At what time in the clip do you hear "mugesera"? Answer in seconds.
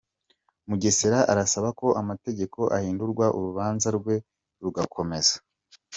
0.67-1.19